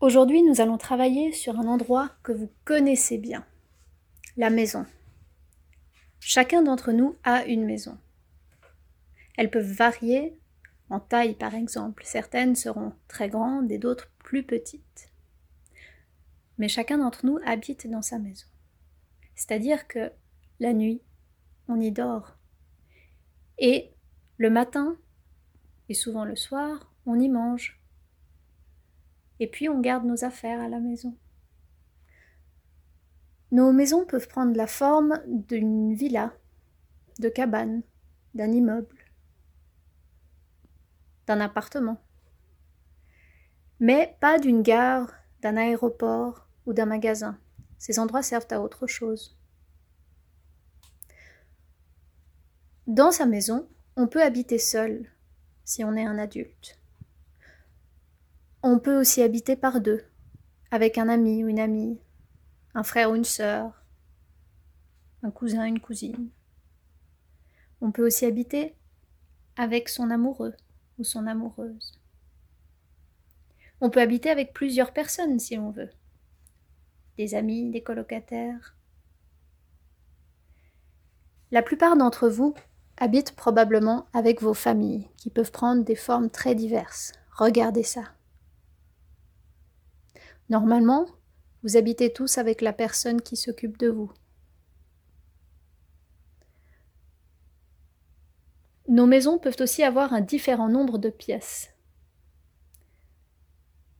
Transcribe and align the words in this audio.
Aujourd'hui, 0.00 0.44
nous 0.44 0.60
allons 0.60 0.78
travailler 0.78 1.32
sur 1.32 1.58
un 1.58 1.66
endroit 1.66 2.12
que 2.22 2.30
vous 2.30 2.48
connaissez 2.64 3.18
bien, 3.18 3.44
la 4.36 4.48
maison. 4.48 4.86
Chacun 6.20 6.62
d'entre 6.62 6.92
nous 6.92 7.16
a 7.24 7.44
une 7.46 7.64
maison. 7.64 7.98
Elles 9.36 9.50
peuvent 9.50 9.72
varier 9.72 10.38
en 10.88 11.00
taille, 11.00 11.34
par 11.34 11.56
exemple. 11.56 12.04
Certaines 12.06 12.54
seront 12.54 12.92
très 13.08 13.28
grandes 13.28 13.72
et 13.72 13.78
d'autres 13.78 14.08
plus 14.20 14.44
petites. 14.44 15.10
Mais 16.58 16.68
chacun 16.68 16.98
d'entre 16.98 17.26
nous 17.26 17.40
habite 17.44 17.90
dans 17.90 18.02
sa 18.02 18.20
maison. 18.20 18.46
C'est-à-dire 19.34 19.88
que 19.88 20.12
la 20.60 20.74
nuit, 20.74 21.02
on 21.66 21.80
y 21.80 21.90
dort. 21.90 22.36
Et 23.58 23.90
le 24.36 24.50
matin, 24.50 24.96
et 25.88 25.94
souvent 25.94 26.24
le 26.24 26.36
soir, 26.36 26.92
on 27.04 27.18
y 27.18 27.28
mange. 27.28 27.80
Et 29.40 29.46
puis 29.46 29.68
on 29.68 29.80
garde 29.80 30.04
nos 30.04 30.24
affaires 30.24 30.60
à 30.60 30.68
la 30.68 30.80
maison. 30.80 31.16
Nos 33.50 33.72
maisons 33.72 34.04
peuvent 34.04 34.28
prendre 34.28 34.54
la 34.56 34.66
forme 34.66 35.20
d'une 35.26 35.94
villa, 35.94 36.34
de 37.18 37.28
cabane, 37.28 37.82
d'un 38.34 38.52
immeuble, 38.52 38.96
d'un 41.26 41.40
appartement. 41.40 41.98
Mais 43.80 44.16
pas 44.20 44.38
d'une 44.38 44.62
gare, 44.62 45.12
d'un 45.40 45.56
aéroport 45.56 46.46
ou 46.66 46.72
d'un 46.72 46.86
magasin. 46.86 47.38
Ces 47.78 47.98
endroits 47.98 48.22
servent 48.22 48.48
à 48.50 48.60
autre 48.60 48.86
chose. 48.86 49.38
Dans 52.86 53.12
sa 53.12 53.26
maison, 53.26 53.68
on 53.96 54.08
peut 54.08 54.22
habiter 54.22 54.58
seul 54.58 55.06
si 55.64 55.84
on 55.84 55.94
est 55.94 56.06
un 56.06 56.18
adulte. 56.18 56.77
On 58.78 58.80
peut 58.80 58.96
aussi 58.96 59.22
habiter 59.22 59.56
par 59.56 59.80
deux, 59.80 60.04
avec 60.70 60.98
un 60.98 61.08
ami 61.08 61.42
ou 61.42 61.48
une 61.48 61.58
amie, 61.58 61.98
un 62.74 62.84
frère 62.84 63.10
ou 63.10 63.16
une 63.16 63.24
sœur, 63.24 63.84
un 65.24 65.32
cousin, 65.32 65.64
une 65.64 65.80
cousine. 65.80 66.30
On 67.80 67.90
peut 67.90 68.06
aussi 68.06 68.24
habiter 68.24 68.76
avec 69.56 69.88
son 69.88 70.12
amoureux 70.12 70.54
ou 70.96 71.02
son 71.02 71.26
amoureuse. 71.26 71.98
On 73.80 73.90
peut 73.90 74.00
habiter 74.00 74.30
avec 74.30 74.52
plusieurs 74.52 74.92
personnes 74.92 75.40
si 75.40 75.58
on 75.58 75.72
veut. 75.72 75.90
Des 77.16 77.34
amis, 77.34 77.72
des 77.72 77.82
colocataires. 77.82 78.76
La 81.50 81.62
plupart 81.62 81.96
d'entre 81.96 82.28
vous 82.28 82.54
habitent 82.96 83.34
probablement 83.34 84.06
avec 84.12 84.40
vos 84.40 84.54
familles, 84.54 85.08
qui 85.16 85.30
peuvent 85.30 85.50
prendre 85.50 85.82
des 85.82 85.96
formes 85.96 86.30
très 86.30 86.54
diverses. 86.54 87.12
Regardez 87.32 87.82
ça. 87.82 88.04
Normalement, 90.50 91.06
vous 91.62 91.76
habitez 91.76 92.12
tous 92.12 92.38
avec 92.38 92.62
la 92.62 92.72
personne 92.72 93.20
qui 93.20 93.36
s'occupe 93.36 93.78
de 93.78 93.88
vous. 93.88 94.12
Nos 98.88 99.06
maisons 99.06 99.38
peuvent 99.38 99.60
aussi 99.60 99.82
avoir 99.82 100.14
un 100.14 100.22
différent 100.22 100.70
nombre 100.70 100.96
de 100.96 101.10
pièces. 101.10 101.74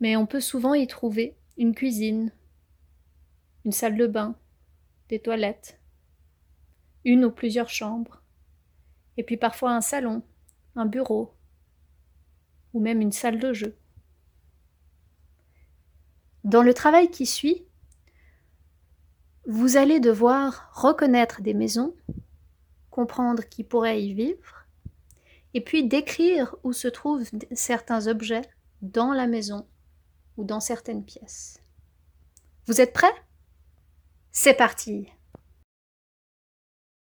Mais 0.00 0.16
on 0.16 0.26
peut 0.26 0.40
souvent 0.40 0.72
y 0.72 0.86
trouver 0.86 1.36
une 1.58 1.74
cuisine, 1.74 2.32
une 3.66 3.72
salle 3.72 3.98
de 3.98 4.06
bain, 4.06 4.34
des 5.10 5.18
toilettes, 5.18 5.78
une 7.04 7.24
ou 7.26 7.30
plusieurs 7.30 7.68
chambres, 7.68 8.22
et 9.18 9.22
puis 9.22 9.36
parfois 9.36 9.72
un 9.72 9.82
salon, 9.82 10.22
un 10.76 10.86
bureau, 10.86 11.34
ou 12.72 12.80
même 12.80 13.02
une 13.02 13.12
salle 13.12 13.38
de 13.38 13.52
jeu. 13.52 13.76
Dans 16.44 16.62
le 16.62 16.74
travail 16.74 17.10
qui 17.10 17.26
suit, 17.26 17.64
vous 19.46 19.76
allez 19.76 20.00
devoir 20.00 20.70
reconnaître 20.74 21.42
des 21.42 21.54
maisons, 21.54 21.94
comprendre 22.90 23.44
qui 23.44 23.64
pourrait 23.64 24.02
y 24.02 24.12
vivre, 24.12 24.66
et 25.54 25.62
puis 25.62 25.88
décrire 25.88 26.54
où 26.64 26.72
se 26.72 26.88
trouvent 26.88 27.24
certains 27.52 28.06
objets 28.06 28.42
dans 28.82 29.12
la 29.12 29.26
maison 29.26 29.66
ou 30.36 30.44
dans 30.44 30.60
certaines 30.60 31.04
pièces. 31.04 31.62
Vous 32.66 32.80
êtes 32.80 32.92
prêts? 32.92 33.14
C'est 34.30 34.54
parti 34.54 35.08